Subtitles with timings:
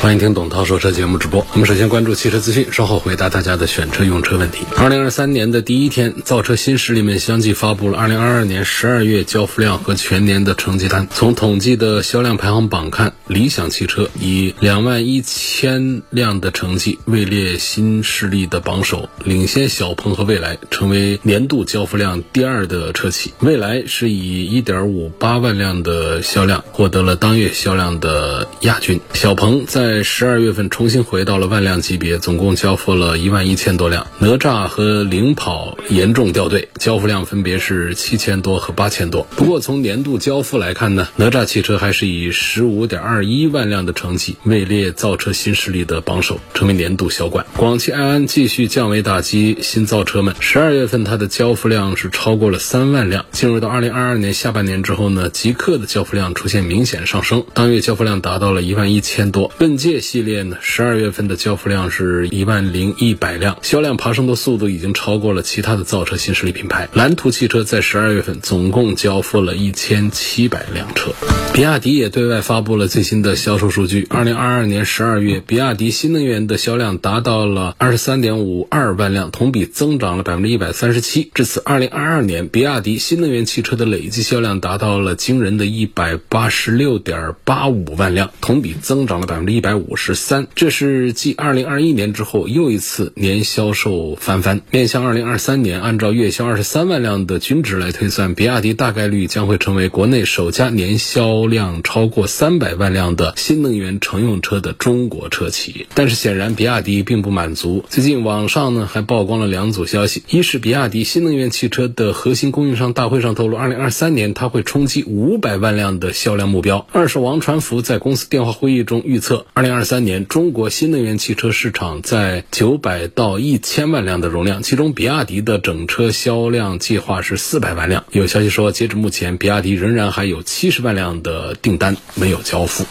[0.00, 1.46] 欢迎听董涛说车节目直播。
[1.52, 4.64] 我们首先关注汽车资讯，稍后回答大家的选车用车问题。
[4.78, 11.06] 二零二三年的第一天，造车新势力们相继发布了二零二二年十二月交付量和全年的成绩单。
[11.10, 23.34] 从统计的销量排行榜看，理想汽车以两万一千辆的成绩位列新势力的榜首，领先小鹏和蔚来，成为年度交付量第二的车企。
[23.40, 34.06] 蔚来是以一点五八万辆的销量获得了当月销量的亚军，小鹏在在十二月份重新回到了万辆级别，总共交付了一万一千多辆。
[34.20, 39.26] 哪吒和领跑严重掉队，交付量分别是七千多和八千多。
[39.34, 47.44] 不过从年度交付来看呢，哪吒汽车还是以十五点二一万辆的成绩位列造车新势力的榜首，成为年度销冠。
[47.56, 53.26] 广汽埃安继续降维打击新造车们，十二月份它的交付量是超过了三万辆。
[53.32, 59.50] 进入到二零二二年下半年之后呢，极客的交付量出现明显上升，当月交付量达到了一万一千多。
[59.58, 66.88] 奔界系列呢，十二月份的交付量是一万零一百辆，销量爬升的速度已经超过了其他的造车新势力品牌。
[66.92, 71.12] 蓝图汽车在十二月份总共交付了一千七百辆车。
[71.54, 81.30] 比亚迪也对外发布了最新的销售数据，二零二二年十二月，比亚迪新能源的销量达到了二十三点五二万辆，同比增长了百分之一百三十七。
[81.34, 89.69] 至此，二零二二年，比亚迪新能源汽车的累计销量达到了惊人的一百八十六点八五万辆，同比增长了百分之一百。
[89.70, 94.62] 百五十三，这是继二零二一年之后又一次年销售翻番。
[94.72, 105.86] 面向二零二三年，按照月销二十三万辆的均值来推算，比亚迪大概率将会成为国内首家年销量超过三百万辆的新能源乘用车的中国车企。
[105.94, 107.84] 但是显然，比亚迪并不满足。
[107.88, 119.46] 最近网上呢还曝光了两组消息：一是比亚迪新能源汽车的核心供应商大会上透露，二零二三年它会冲击五百万辆的销量目标；二是王传福在公司电话会议中预测。
[119.60, 128.04] 二零二三年，中国新能源汽车市场在九百到一千万辆的容量，其中比亚迪的整车销量计划是四百万辆。
[128.10, 132.86] 有消息说，截至目前，比亚迪仍然还有七十万辆的订单没有交付。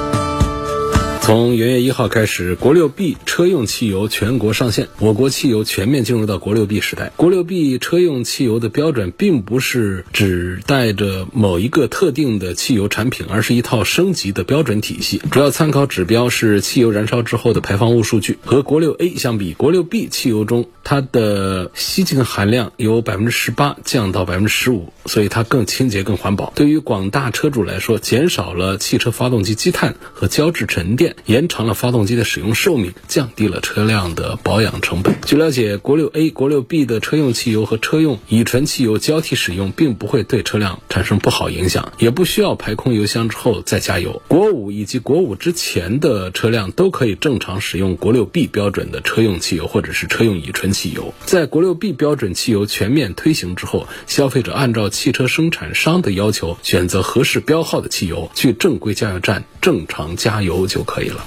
[1.30, 7.12] 从元月一号开始，国六 B 车用汽油全国上线，我国汽油全面进入到国六 B 时代。
[7.18, 15.22] 国六 B 车用汽油的标准并不是只带着某一个特定的汽油产品，而是一套升级的标准体系。
[15.30, 18.40] 主要参考指标是汽油燃烧之后的排放物数据。
[18.44, 26.52] 和国六 A 相比，国六 B 汽油中它的稀净含量由百分之十八降到百分之十五，所以它更清洁、更环保。
[26.56, 31.18] 对于广大车主来说，减少了汽车发动机积碳和胶质沉淀。
[31.26, 35.16] 延长了发动机的使用寿命，降低了车辆的保养成本。
[35.26, 44.22] 据了解，国六 A、国六 B 的车用汽油和车用乙醇汽油交替使用，并不会对车辆产生不好影响，也不需要排空油箱之后再加油。
[44.28, 51.14] 国五以及国五之前的车辆都可以正常使用国六 B 标准的车用汽油或者是车用乙醇汽油。
[51.26, 61.09] 在国六 B 标准汽油全面推行之后，消费者按照汽车生产商的要求选择合适标号的汽油，去正规加油站正常加油就可以。
[61.10, 61.26] 了。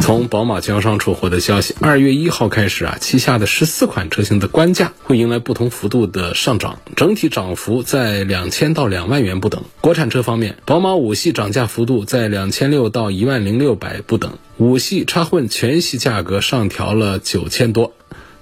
[0.00, 9.62] 从宝马经销商处获得消息，二月一号开始啊，旗下的十四款车型的官价会迎来不同幅度的上涨，整体涨幅在两千到两万元不等。
[9.80, 17.92] 国产车方面，宝马五系涨价幅度在两千六到一万零六百不等，五系插混全系价格上调了九千多。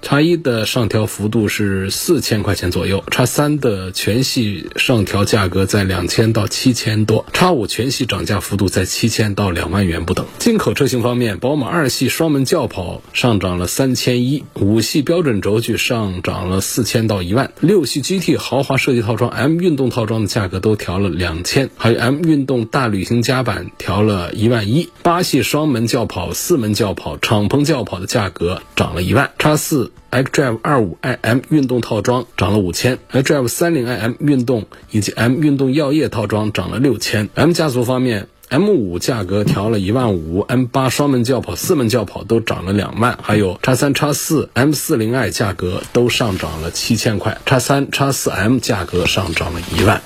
[0.01, 10.25] 叉一的上调幅度是四千块钱左右，叉三的全系上调价格在两千到七千多，叉五全系涨价幅度在七千到两万元不等。
[10.39, 24.89] 进口车型方面，宝马二系双门轿跑上涨了三千一，五系标准轴距上涨了四千到一万，六系 GT 豪华设计套装、M 运动套装的价格都调了两千，还有 M 运动大旅行加版调了一万一。
[25.03, 29.88] 八系双门轿跑、四门轿跑、敞篷轿跑的价格涨了一万，叉四。
[30.11, 37.29] xDrive 二五 iM 运动套装涨了五千，xDrive 三零 iM 运动以及 M 运动耀夜套装涨了六千。
[37.35, 50.01] M 家族方面，M 五价格调了一万五，M 八双门轿跑、四门轿跑都涨了两万，还有叉三、叉四 M 四零 i 价格都上涨了七千块，叉三、叉四 M 价格上涨了一万。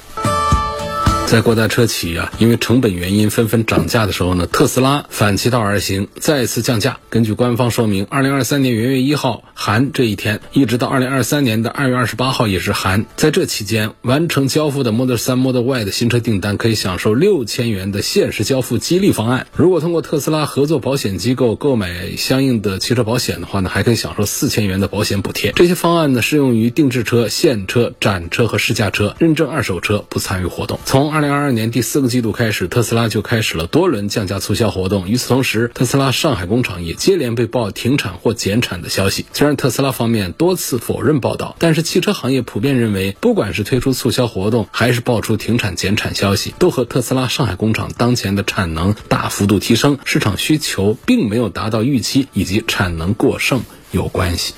[1.33, 6.99] 在各大车企啊，因为成本原因纷纷涨价的时候呢，特斯拉反其道而行，再次降价。
[7.09, 13.07] 根据官方说明，二零二三年元月一号含这一天，一直到二零二三年的二月二十八号也是含。
[13.15, 19.47] 在这期间完成交付的 Model 3、Model Y 的新车订单，可以享受六千元的限时交付激励方案。
[19.55, 25.51] 如果通过特斯拉合作保险机构购买相应的汽车保险的话呢，还可以享受四千元的保险补贴。
[25.53, 30.79] 这些方案呢，适用于定制车、现车、展车和试驾车，认证二手车不参与活动。
[30.85, 35.07] 从二零二二年第四个季度开始，特斯拉就开始了多轮降价促销活动。
[35.09, 39.25] 与此同时，特斯拉上海工厂也接连被曝停产或减产的消息。
[39.33, 53.61] 虽然特斯拉方面多次否认报道，但是汽车行业普遍认为，不管是推出促销活动，还是爆出停产减产消息，都和特斯拉上海工厂当前的产能大幅度提升、市场需求并没有达到预期以及产能过剩
[53.91, 54.53] 有关系。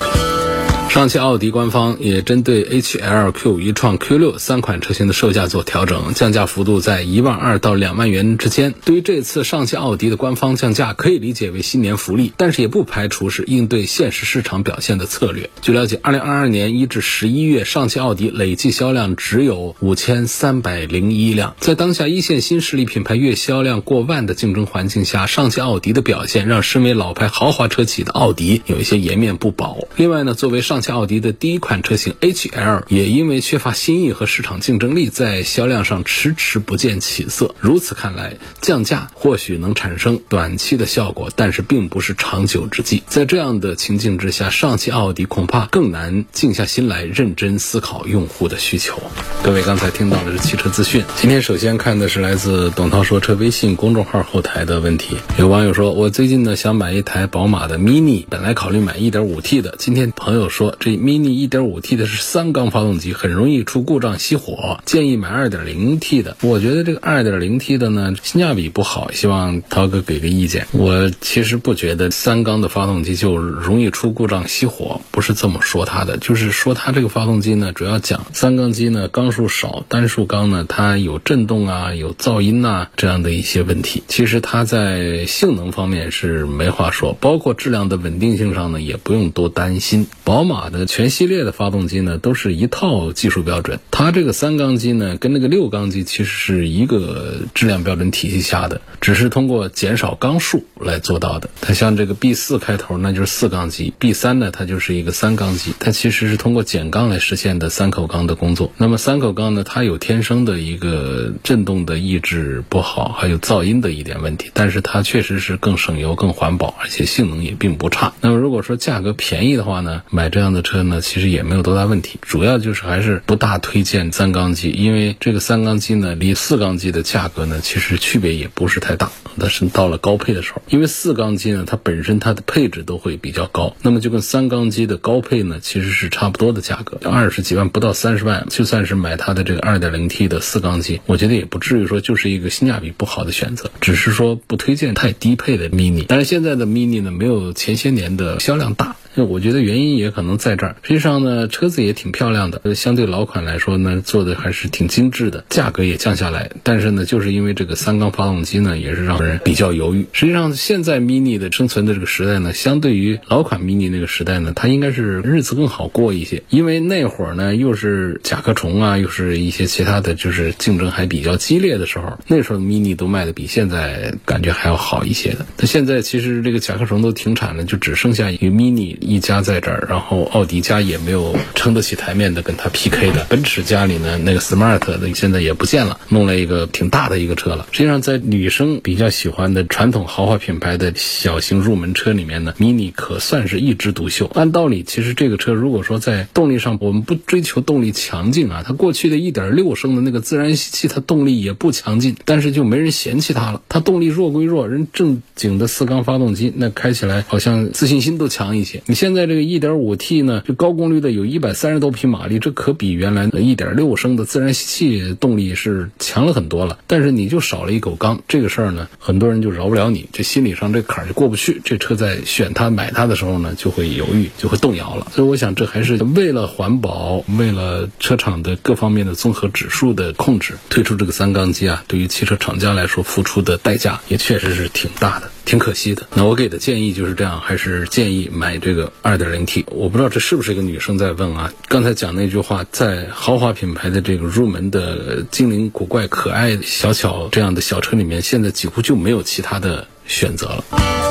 [0.90, 8.74] 上汽奥迪官方也针对 H L Q 一创、Q6 三款车型的售价做调整，降价幅度在一万二到两万元之间。
[8.86, 15.50] 对于这次上汽奥迪的官方降价，可以理解为新年福利，但是也不排除是应对现实市场表现的策略。
[15.62, 21.58] 据了解，二零二二年一至十一月，上汽奥迪累计销量只有五千三百零一辆。
[21.60, 29.78] 在当下一线新势力品牌月销量过万的竞争环境下，上汽奥迪的表现让身为老牌豪华车企的奥迪有一些颜面不保。
[29.98, 37.56] 另外呢，作为上上汽奥迪的第一款车型 H-L 也因为缺乏新意和市场竞争力，在销量上迟迟不见起色。
[37.62, 43.04] 如此看来，降价或许能产生短期的效果，但是并不是长久之计。
[43.08, 49.02] 在这样的情境之下，上汽奥迪恐怕更难静下心来认真思考用户的需求。
[49.42, 55.16] 各位刚才听到的是汽车资讯，今天首先看的是来自董涛说车微信公众号后台的问题。
[55.40, 60.96] 有网友说，我最近呢想买一台宝马的 Mini，本来考虑买 1.5T 的，今天朋友说这。
[60.96, 66.38] mini 1.5T 的是三缸发动机，很容易出故障熄火，建议买 2.0T 的。
[66.42, 70.68] 我觉得这个 2.0T 的呢，性价比不好，希望涛哥给个意见。
[70.72, 84.02] 我其实不觉得三缸的发动机就容易出故障熄火，不是这么说它的，就是说它这个发动机呢，主要讲三缸机呢缸数少，单数缸呢它有震动啊，有噪音呐这样的一些问题。
[84.08, 90.08] 其实它在性能方面是没话说，包括质量的稳定性上呢，也不用多担心。
[90.24, 90.86] 宝马的。
[90.86, 93.80] 全系列的发动机呢，都是一套技术标准。
[93.92, 101.50] 它这个三缸机呢，跟那个六缸机其实是一个质量标准体系下的，只是通过减少缸数来做到的。
[101.62, 105.74] 它像这个 B 四开头，那就是四缸机；B 三呢，它就是一个三缸机。
[105.80, 108.72] 它其实是通过减缸来实现的三口缸的工作。
[108.78, 114.52] 那么三口缸呢，它有天生的一个振动的抑制不好，还有噪音的一点问题。
[114.54, 118.14] 但是它确实是更省油、更环保，而且性能也并不差。
[118.22, 120.76] 那么如果说价格便宜的话呢，买这样这样的车。
[120.84, 129.10] 呢其实也没有多大问题，主要就是还是不大推荐三缸机，因为这个三缸机呢，离四缸机的价格呢，其实区别也不是太大。
[129.40, 146.06] 但是到了高配的时候，因为四缸机呢，它本身它的配置都会比较高，那么就跟三缸机的高配呢，其实是差不多的价格，二十几万不到三十万，就算是买它的这个二点零 T 的四缸机，我觉得也不至于说就是一个性价比不好的选择，只是说不推荐太低配的 Mini。
[146.08, 148.96] 但是现在的 Mini 呢，没有前些年的销量大。
[149.16, 150.76] 那我觉得原因也可能在这儿。
[150.82, 156.52] 实际上呢，车子也挺漂亮的，相对老款来说呢，做的还是挺精致的，价格也降下来。
[156.64, 160.06] 但是呢，就是因为这个三缸发动机呢，也是让人比较犹豫。
[160.12, 166.44] 实际上，现在 Mini 的生存的这个时代呢，相对于老款 Mini 那个时代呢，它应该是日子更好过一些。
[166.50, 175.46] 因为那会儿呢，又是甲壳虫啊，又是一些其他的就是竞争还比较激烈的时候，那时候 Mini 都卖的比现在感觉还要好一些的。
[175.58, 178.98] 那现在其实这个甲壳虫都停产了，就只剩下一个 Mini。
[179.06, 183.26] 一家在这儿，然后奥迪家也没有撑得起台面的跟他 PK 的。
[183.30, 187.68] 奔驰家里呢，那个 Smart 的现在也不见了，弄了一个挺大的一个车了。
[187.72, 194.26] 实际上，在女生比较喜欢的传统豪华品牌的小型入门车里面呢，Mini 可算是一枝独秀。
[194.34, 203.62] 按道理，其实这个车如果说在动力上，我们不追求动力强劲啊，它过去的一点六升的那个自然吸气，它动力也不强劲，但是就没人嫌弃它了。
[203.70, 208.82] 它动力弱归弱，人正经的四缸发动机，那开起来好像自信心都强一些。
[208.88, 208.95] 你。
[208.96, 216.80] 现在这个 1.5T 呢，就高功率的有一百三十多匹马力，这可比原来的1.6升的自然吸气动力是强了很多了。
[216.88, 221.62] 但是你就少了一口缸，这个事儿呢，很多人就饶不了你，这心理上这坎儿就过不去。
[221.64, 225.08] 这车在选它买它的时候呢，就会犹豫，就会动摇了。
[225.14, 235.30] 所以我想，这还是为了环保，为了车厂的各方面的综合指数的控制，推出这个三缸机啊，对于汽车厂家来说，付出的代价也确实是挺大的。
[235.46, 236.08] 挺可惜的。
[236.16, 239.66] 那我给的建议就是这样，还是建议买这个 2.0T。
[239.68, 241.54] 我不知道这是不是一个女生在问啊？
[241.68, 251.05] 刚才讲那句话，在豪华品牌的这个入门的精灵古怪、可爱小巧这样的小车里面，现在几乎就没有其他的选择了。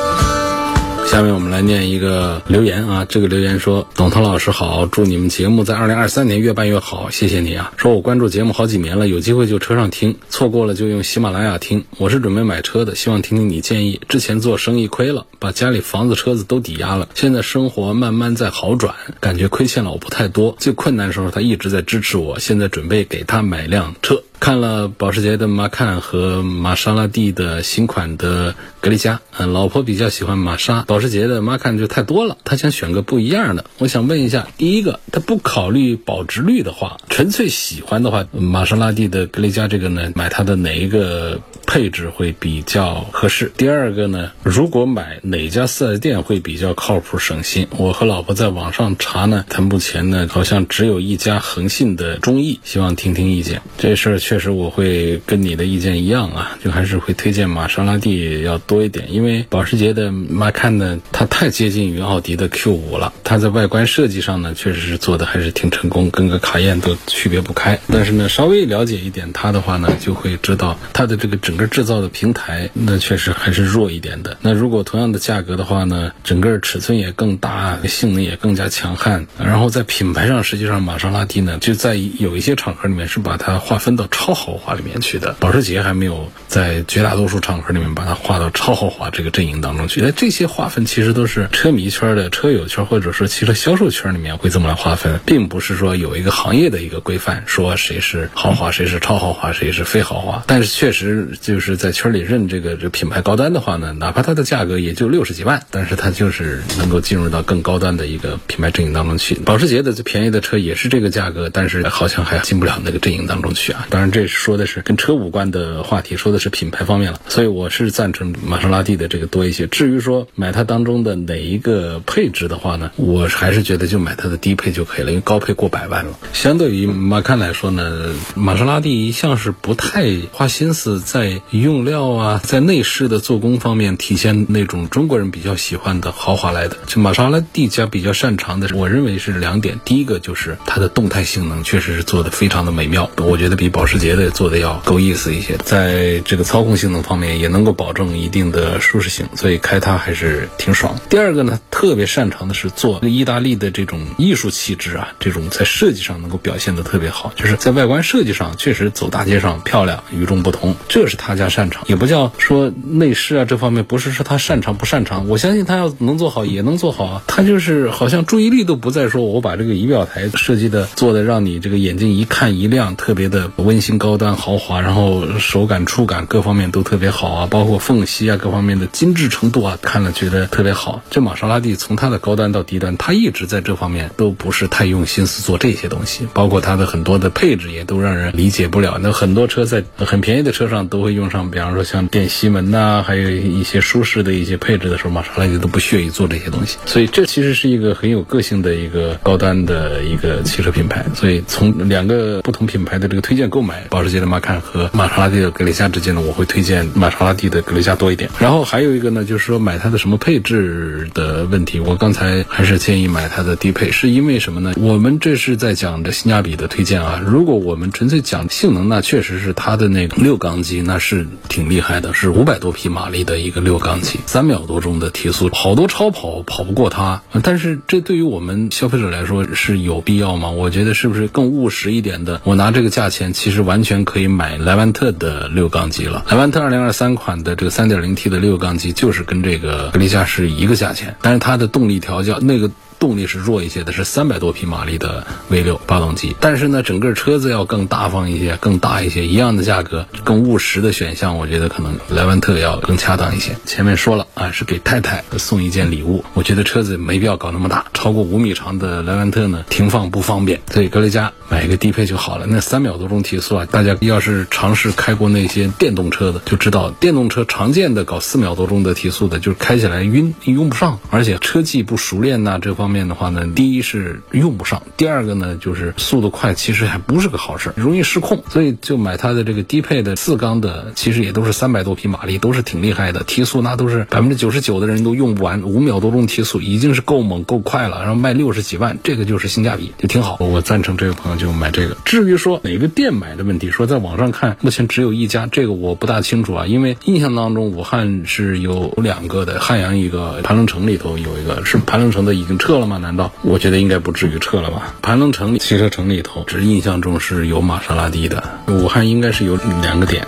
[1.14, 7.72] 下面我们来念一个留言啊，这个留言说：“董涛老师好，祝你们节目在二零二三年越办越好，谢谢你啊。
[7.76, 11.84] 说我关注节目好几年了，有机会就车上听，错过了就用喜马拉雅听。
[11.98, 14.00] 我是准备买车的，希望听听你建议。
[14.08, 20.56] 之前做生意亏了，把家里房子、车子都抵押了，现在生活慢慢在好转，感觉亏欠老婆太多。
[20.58, 33.64] 最困难的时候，他一直在支持我，现在准备给他买辆车。”看了保时捷的马看和玛莎拉蒂的新款的格力加，嗯，老婆比较喜欢玛莎，保时捷的马看就太多了，她想选个不一样的。
[33.78, 43.50] 我想问一下，第一个，他不考虑保值率的话，纯粹喜欢的话，玛莎拉蒂的格力加这个呢，买它的哪一个配置会比较合适？
[43.56, 47.66] 第二个呢，如果买哪家四 S 店会比较靠谱省心？
[47.78, 53.62] 我和老婆在网上查呢，他目前呢好像只有一家恒信的中意，希望听听意见。
[53.78, 67.78] 这事儿确确实我会跟你的意见一样啊，就还是会推荐玛莎拉蒂要多一点，因为保时捷的 Macan 呢，它太接近于奥迪的 Q 五了，它在外观设计上呢，确实是做的还是挺成功，跟个卡宴都区别不开。
[67.86, 74.36] 但是呢，稍微了解一点它的话呢，就会知道它的这个整个制造的平台，那确实还是弱一点的。
[74.40, 84.08] 那如果同样的价格的话呢，整个尺寸也更大，性能也更加强悍，然后在品牌上，实际上玛莎拉蒂呢，就在有一些场合里面是把它划分到。
[84.14, 90.00] 超豪华里面去的，保时捷还没有在绝大多数场合里面把它划到超豪华这个阵营当中去。
[90.00, 100.44] 那，这些划分其实都是车迷圈的车友圈或者说汽车销售圈里面会这么来划分，并不是说有一个行业的一个规范，说谁是豪华，谁是超豪华，谁是非豪华。
[100.46, 109.34] 但是确实就是在圈里认这个这品牌高端的话呢，哪怕它的价格也就六十几万，但是它就是能够进入到更高端的一个品牌阵营当中去。
[109.34, 113.86] 保时捷的最便宜的车也是这个价格，但是好像还进不了那个阵营当中去啊。
[113.90, 114.03] 当然。
[114.10, 119.66] 这是说的是跟车无关的话题，说的是品牌方面了，所以我是赞成玛莎拉蒂的这个多一些。
[119.66, 126.18] 至于说买它当中的哪一个配置的话呢，我还是觉得就买它的低配就可以了，因为高配过百万了。
[126.34, 136.76] 相对于马看来说呢，玛莎拉蒂一向是不太花心思在用料啊，在内饰的做工方面体现那种中国人比较喜欢的豪华来的。
[136.86, 143.93] 就玛莎拉蒂家比较擅长的，我认为是两点，第一个就是它的动态性能确实是做的非常的美妙，我觉得比保时。
[143.98, 150.98] 捷的做的要够意思一些，在这个操控性能方面也能够保证一定的舒适性，所以开它还是挺爽。
[151.08, 161.84] 第二个呢，特别擅长的是做意大利的这种艺术气质啊，这种在设计上能够表现的特别好，就是在外观设计上确实走大街上漂亮与众不同，这是他家擅长。
[161.86, 167.22] 也不叫说内饰啊这方面不是说他擅长不擅长，我相信他要能做好也能做好啊。
[167.26, 173.83] 他就是好像注意力都不在说我把这个仪表台设计的做的让你这个眼睛一看一亮，特别的温馨。
[173.84, 181.02] 新高端豪华，然后手感触感各方面都特别好啊，包括缝隙啊各方面的精致程度啊，看了觉得特别好。
[181.10, 188.98] 这玛莎拉蒂从它的高端到低端，它一直在这方面都不是太用心思做这些东西，包括它的很多的配置也都让人理解不了。
[189.02, 196.78] 那很多车在很便宜的车上都会用上，比方说像电吸门呐，还有一些舒适的一些配置的时候，玛莎拉蒂都不屑于做这些东西。
[196.86, 201.04] 所以这其实是一个很有个性的一个高端的一个汽车品牌。
[201.14, 203.73] 所以从两个不同品牌的这个推荐购买。
[203.90, 208.30] 保时捷的马看和玛莎拉蒂的格雷夏之间呢，我会推荐玛莎拉蒂的格雷夏多一点。
[208.38, 214.74] 然后还有一个呢，就是说买它的什么配置的问题，我刚才还是建议买它的低配，是因为什么呢？
[214.76, 217.22] 我们这是在讲的性价比的推荐啊。
[217.24, 227.22] 如果我们纯粹讲性能，那确实是它的那个六缸机，那是挺厉害的，是五百多匹马力的一个六缸机，三秒多钟的提速，好多超跑跑不过它。
[227.42, 230.50] 但是这对于我们消费者来说是有必要吗？
[230.50, 232.40] 我觉得是不是更务实一点的？
[232.44, 233.84] 我拿这个价钱，其实完。
[233.84, 236.24] 全可以买莱万特的六缸机了。
[236.30, 242.70] 莱万特二零二三款的这个三点零 T 的六缸机，就是跟这个格力加是一个价钱，但是它的动力调教那个。
[242.98, 253.56] 动力是弱一些的，是三百多匹马力的 V 六发动机，但是呢，整个车子要更大方一些，更大一些，一样的价格，更务实的选项，我觉得可能莱万特要更恰当一些。
[253.66, 262.46] 前面说了啊，是给太太送一件礼物，我觉得车子没必要搞那么大，超过五米长的莱万特呢，停放不方便，所以格雷加买一个低配就好了。
[262.48, 272.93] 那三秒多钟提速啊，大家要是尝试开过那些电动车的，就知道电动车常见的搞四秒多钟的提速的，就是开起来晕，用不上，而且车技不熟练呐，这方面。
[272.94, 290.36] 面的话呢，第一是用不上，第二个呢就是速度快，其实还不是个好事，容易失控，所以就买它的这个低配的四缸的，其实也都是三百多匹马力，都是挺厉害的，提速那都是百分之九十九的人都用不完，五秒多钟提速已经是够猛够快了，然后卖六十几万，这个就是性价比，就挺好。
[290.38, 291.96] 我赞成这位朋友就买这个。
[292.04, 302.98] 至于说哪个店买的问题，说在网上看目前只有一家，这个我不大清楚啊，因为印象当中武汉是有两个的，汉阳一个，盘龙城里头有一个，是盘龙城的已经撤撤了吗？
[302.98, 303.30] 难道？
[303.42, 304.96] 我觉得应该不至于撤了吧？
[305.00, 310.26] 盘龙城汽车城里头，只印象中是有玛莎拉蒂的，武汉应该是有两个点。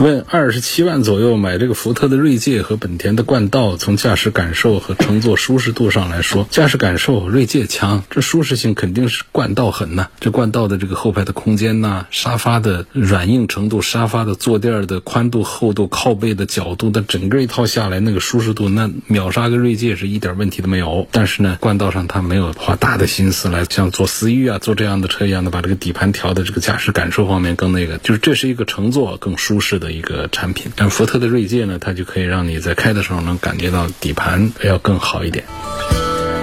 [0.00, 10.06] 问二十七万左右买这个福特的锐界和本田的冠道，从驾驶感受和乘坐舒适度上来说，驾驶感受锐界强，这舒适性肯定是冠道狠呐。
[10.20, 21.08] 这冠道的这个后排的空间呐，沙发的软硬程度，沙发的坐垫的宽度、厚度、靠背的角度的整个一套下来，那个舒适度那秒杀个锐界是一点问题都没有。
[21.10, 29.87] 但是呢，冠道上它没有花大的心思来像做思域啊、做这样的车一样的把这个底盘调的这个驾驶感受方面更那个，就是这是一个乘坐更舒适的。
[29.90, 35.44] 一个产品，但福特的锐界呢，它就可以让你在开的时候能感觉到底盘要更好一点。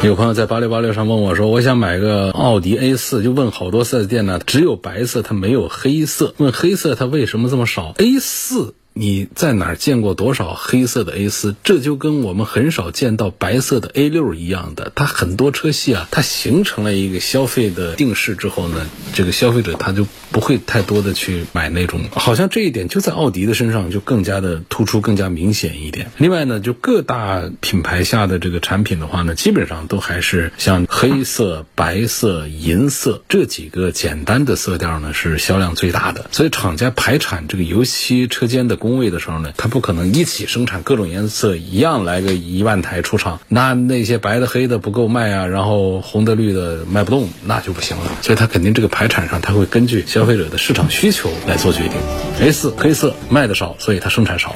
[0.04, 6.36] 有朋友在八六八六上问我说：“我想买个奥迪 A 四，就问好多四 S 店呢，只有白色，它没有黑色。
[6.38, 11.54] 问黑色它为什么这么少？A 四。”你在哪儿见过多少黑色的 A 四？
[11.66, 14.94] 这就跟我们很少见到白色的 A 六一样的。
[14.96, 22.00] 它很多车系啊，它形成了一个消费的定势之后呢，这个消费者他就不会太多的去买那种。
[22.14, 26.10] 好像这一点就在奥迪的身上就更加的突出，更加明显一点。
[26.16, 36.30] 另外呢，就各大品牌下的这个产品的话呢，基本上都还是像黑色、白色、银色这几个简单的色调呢是销量最大的。
[36.32, 38.80] 所以厂家排产这个油漆车间的。
[38.86, 48.12] 工位的时候呢，它不可能一起生产各种颜色一样来个一万台出厂，那那些白的黑的不够卖啊，然后红的绿的卖不动，那就不行了。
[48.22, 51.94] 所以它肯定这个排产上，它会根据消费者的市场需求来做决定。
[52.40, 54.56] A 四黑色卖的少，所以它生产少。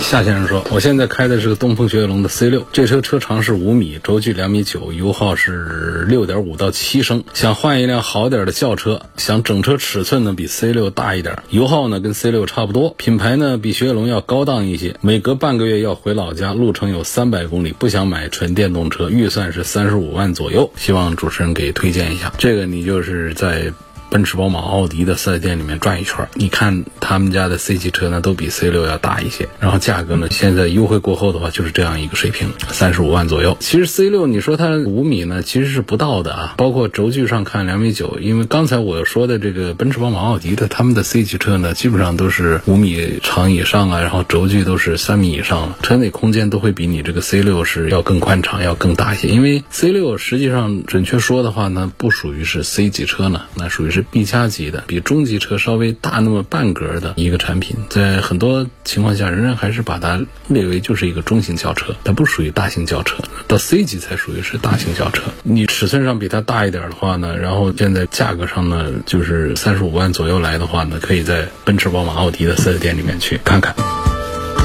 [0.00, 7.24] 夏先生说：“我现在开的是个东风雪铁龙的 C 六，这车车长是五米，轴距两米九，油耗是六点五到七升。
[7.34, 14.94] 想换一辆好点的轿车，想整车尺寸呢比 C 六大一点，油耗呢跟 C 六差不多，品牌呢比雪铁龙要高档一些。
[15.00, 22.32] 每隔半个月要回老家，路程有三百公里，不想买纯电动车，预算是三十五万左右，希望主持人给推荐一下。
[22.38, 23.72] 这个你就是在。”
[24.10, 29.48] 奔驰、宝马、奥迪的四 S 店里面转一圈，你看他们家的 C 级车呢，都比 C 六要大一些。
[29.60, 33.56] 然后价格呢，现在优惠过后的话，就是这样一个水平，三十五万左右。
[33.60, 36.54] 其实 C 六你说它五米呢，其实是不到的啊。
[36.56, 49.28] 包括轴距上看两米九，因为刚才我说的这个奔驰、宝马、奥迪的他们的 C 级车呢，基本上都是五米长以上啊，然后轴距都是三米以上了，车内空间都会比你这个 C 六是要更宽敞，要更大一些。
[49.28, 54.06] 因为 C 六实际上准确说的话呢，不属于是 C 级车呢，那属于是是。
[54.16, 63.16] B 加级的，比中级车稍微大那么半格的一个产品，在很多情况下仍然还是把它列为就是一个中型轿车，它不属于大型轿车。
[63.46, 65.24] 到 C 级才属于是大型轿车。
[65.42, 73.74] 你尺寸上比它大一点的话呢，然后现在价格上呢，就是三十五万左右来的话呢，可以在奔驰、宝马、奥迪的四 S 店里面去看看。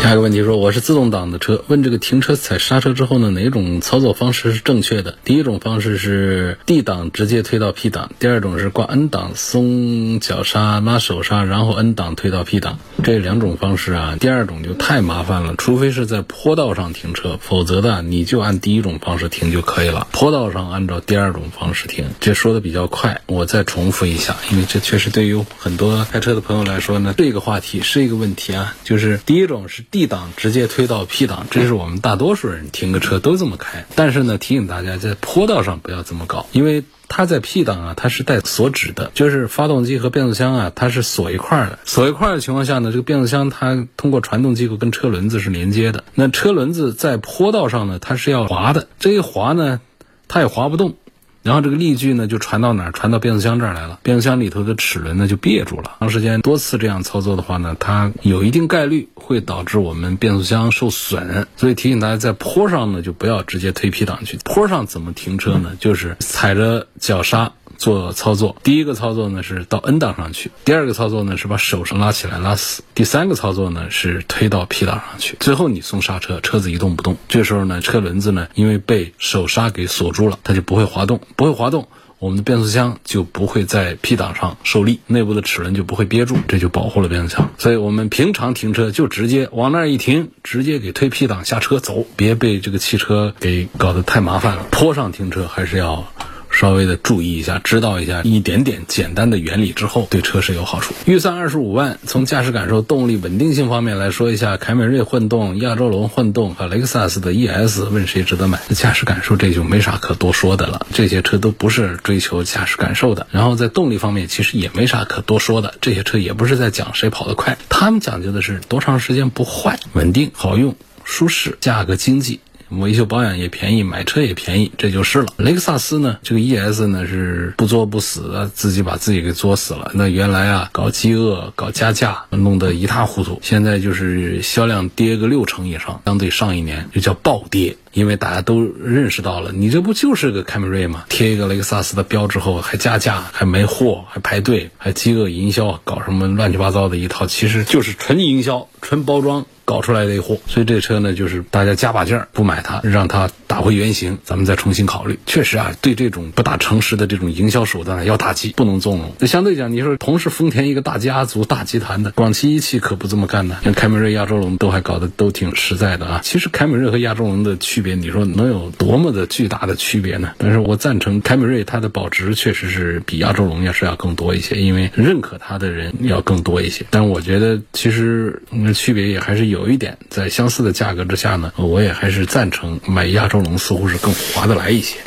[0.01, 5.19] 下一个问题说，我是自动挡的车，问这个停车踩刹车之后呢，哪种操作方式是正确的？
[5.23, 12.79] 第一种方式是 D 档直接推到 P 档，第二种是挂 N 档松脚刹拉手刹，然后 N 档推到 P 档。
[13.03, 20.07] 这两种方式啊，第二种就太麻烦了，除非是在坡道上停车，否则的你就按第一种方式停就可以了。
[20.11, 29.83] 坡道上按照第二种方式停，这说的比较快，我再重复一下，因为这确实对于很多开车的朋友来说呢，这个话题是一个问题啊，就是第一种是。
[29.91, 33.85] D 档直接推到 P 档，这是我们大多数人停个车都这么开。
[33.93, 41.79] 但是呢，提醒大家在坡道上不要这么搞，因为它在 P 档啊，它是带锁止的，就是发动机和变速箱啊，它是锁一块儿的。
[41.83, 46.05] 锁一块儿的情况下呢，这个变速箱它通过传动机构跟车轮子是连接的。
[46.15, 49.81] 那车轮子在坡道上呢，它是要滑的，这一滑呢，
[50.29, 50.95] 它也滑不动。
[51.43, 52.91] 然后这个力矩呢就传到哪儿？
[52.91, 53.99] 传到变速箱这儿来了。
[54.03, 55.95] 变速箱里头的齿轮呢就别住了。
[55.99, 61.47] 长时间多次这样操作的话呢，它有一定概率会导致我们变速箱受损。
[61.57, 64.37] 所以提醒大家，在坡上呢就不要直接推 P 档去。
[64.43, 65.71] 坡上怎么停车呢？
[65.79, 67.51] 就是踩着脚刹。
[67.81, 77.17] 做操作，第一个操作呢是到 N 档上去，第二个操作呢是把手上拉起来拉死，第三个操作呢是推到 P 档上去，最后你松刹车，车子一动不动。
[77.27, 81.87] 这时候呢，车轮子呢因为被手刹给锁住了，它就不会滑动，不会滑动。
[82.19, 87.49] 我们的变速箱就不会在 P 档上受力，内部的齿轮就不会憋住，这就保护了变速箱。
[87.57, 94.67] 所以我们平常停车就直接往那儿一停，直接给推 P 档下车走，别被这个汽车给搞得太麻烦了。
[94.69, 96.13] 坡上停车还是要。
[96.61, 100.93] 稍微的注意一下，知道一下一点点简单的原理之后，对车是有好处。
[101.07, 108.59] 预算二十五万，从驾驶感受、动力稳定性方面来说一下，凯美瑞混动、亚洲龙混动和雷克萨斯的 ES，问谁值得买？
[108.75, 113.25] 驾驶感受这就没啥可多说的了，这些车都不是追求驾驶感受的。
[113.31, 122.39] 然后在动力方面，其实也没啥可多说的，这些车也不是在讲谁跑得快，他们讲究的是多长时间不坏、稳定、好用、舒适、价格经济。
[122.71, 125.27] 维修保养也便宜，买车也便宜，这就是了。
[125.37, 129.91] 雷克萨斯呢，这个 ES 呢是不作不死，自己把自己给作死了。
[129.93, 133.39] 那原来啊，搞饥饿、搞加价，弄得一塌糊涂。
[133.41, 137.77] 现在就是销量跌个六成以上，相对上一年就叫暴跌。
[137.93, 141.05] 因为大家都认识到了，你这不就是个凯美瑞吗？
[141.09, 149.45] 贴一个雷克萨斯的标之后，还加价，还没货，还排队，还饥饿营销，搞什么乱七八糟的一套，其实就是纯营销、纯包装。
[149.63, 155.17] 搞出来的一货，所以这车呢，就是大家加把劲儿，不买它，让它打回原形，咱们再重新考虑。
[155.25, 159.13] 确实啊，对这种不大诚实的这种营销手段要打击，不能纵容。
[159.19, 163.59] 那相对讲，你说同是丰田一个大家族、大集团的广汽一汽可不这么干呢。
[163.63, 166.19] 像凯美瑞、亚洲龙都还搞得都挺实在的啊。
[166.21, 170.33] 其实凯美瑞和亚洲龙的区别，你说能有多么的巨大的区别呢？
[170.37, 176.85] 但是我赞成凯美瑞它的保值确实是比亚洲龙要是要更多一些，因为认可它的人要更多一些。
[176.89, 179.61] 但我觉得其实那区别也还是有。
[179.61, 184.97] 有一点，在相似的价格之下呢，我也还是赞成买亚洲龙，似乎是更划得来一些。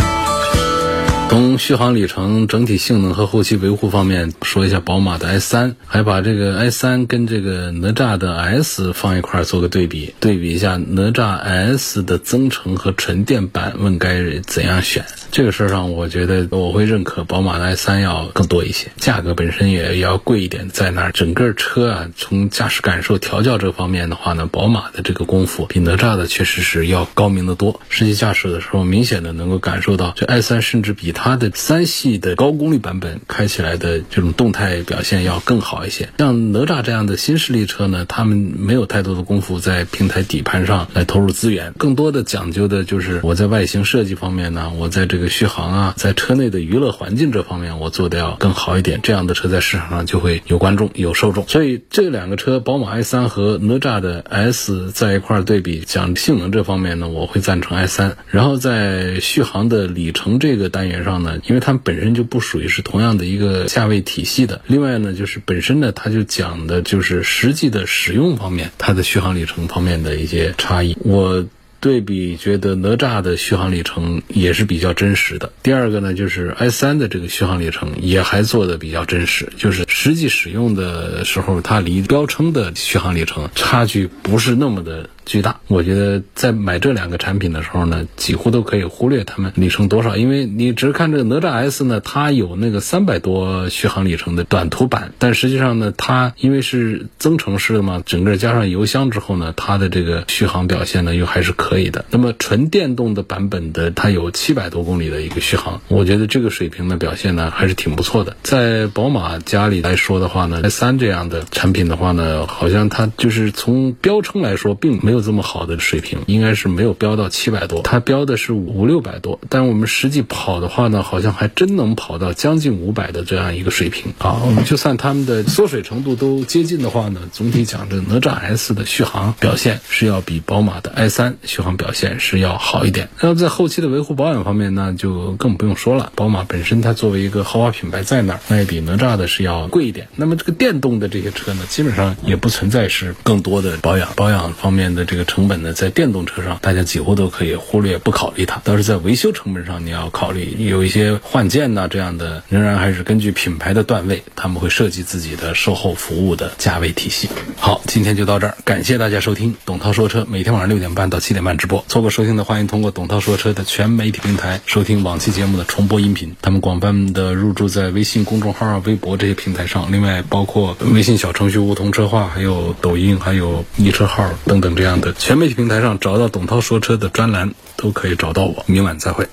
[1.31, 15.05] 从续航里程、整体性能和后期维护方面说一下宝马的 i 三，还把这个 i 三跟这个哪吒的 S 放一块做个对比，对比一下哪吒 S 的增程和纯电版，问该怎样选？
[15.33, 27.81] 这个事儿上，我觉得我会认可宝马的 i 三要更多一些，价格本身也要贵一点，在那儿整个车啊，从驾驶感受、调教这方面的话呢，宝马的这个功夫比哪吒的确实是要高明的多。
[27.89, 36.09] 实际驾驶的时候，明显的能够感受到，这 i 三甚至比它的三系的高功率版本开起来的这种动态表现要更好一些。
[36.19, 49.01] 像哪吒这样的新势力车呢，他们没有太多的功夫在平台底盘上来投入资源，更多的讲究的就是我在外形设计方面呢，我在这个续航啊，在车内的娱乐环境这方面我做的要更好一点。
[49.03, 51.47] 这样的车在市场上就会有观众有受众。
[51.47, 58.13] 所以这两个车，宝马 i3 和哪吒的 S 在一块对比，讲性能这方面呢，我会赞成 i3。
[58.31, 61.15] 然后在续航的里程这个单元上。
[61.23, 64.61] 呢，因为它们本身就不属于是同样的一个价位体系的。
[64.67, 70.97] 另外呢，就是本身呢，它就讲的就是实际的使用方面，它的续航里程方面的一些差异。
[71.01, 71.47] 我
[71.81, 75.53] 对比觉得哪吒的续航里程也是比较真实的。
[75.63, 85.09] 第二个呢，就是 i 三的这个续航里程也还做的比较真实，就是实际使用的时候，它离标称的续航里程差距不是那么的。
[85.27, 102.05] 巨大，我觉得在买这两个产品的时候呢，几乎都可以忽略它们里程多少，因为你只是看这个哪吒 S 呢，它有那个三百多续航里程的短途版，但实际上呢，它因为是增程式的嘛，整个加上油箱之后呢，它的这个续航表现呢又还是可以的。
[102.11, 108.37] 那么纯电动的版本的，它有七百多公里的一个续航，我觉得这个水平的表现呢还是挺不错的。
[108.43, 115.25] 在宝马家里来说的话呢，i3 这样的产品的话呢，好像它就是从标称来说并没有。
[115.25, 119.41] 这么好的水平，应该是没有标到七百多，它标的是五六百多。
[119.49, 124.43] 但我们实际跑的话呢，好像还真能跑到将近五百的这样一个水平啊。
[124.45, 133.09] 我们就算他们的缩水程度都接近的话呢，总体讲这哪吒 S 的续航表现是要比宝马的 i 三续航表现是要好一点。
[133.23, 136.13] 那在后期的维护保养方面呢，就更不用说了。
[136.15, 140.09] 宝马本身它作为一个豪华品牌在那儿，那也比哪吒的是要贵一点。
[140.17, 145.04] 那么这个电动的这些车呢，基本上也不存在是更多的保养保养方面的。
[145.05, 148.61] 这个成本呢，在电动车上，大家几乎都可以忽略不考虑它。
[148.65, 157.29] 但是在维修成本上，你要考虑有一些换件呐这样的，仍然还是根据品牌的段位，他们会设计自己的售后服务的价位体系。
[157.57, 161.85] 好，今天就到这儿，感谢大家收听董涛说车，每天晚上六点半到七点半直播。
[161.89, 166.35] 错过收听的，欢迎通过董涛说车的全媒体平台收听往期节目的重播音频。
[166.43, 178.65] 他们广泛的入驻在微信公众号啊、微博这些平台上，另外包括微信小程序梧桐车话，还有抖音，还有易车号等等这样的全媒体平台上找到董涛说车的专栏，都可以找到我。
[178.67, 179.29] 明晚再会。